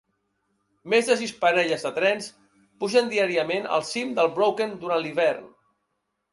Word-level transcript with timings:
Més 0.93 1.09
de 1.11 1.17
sis 1.19 1.33
parelles 1.43 1.85
de 1.89 1.91
trens 1.99 2.31
pugen 2.85 3.13
diàriament 3.13 3.71
al 3.79 3.87
cim 3.93 4.19
del 4.21 4.35
Brocken 4.41 4.77
durant 4.85 5.07
l'hivern. 5.07 5.49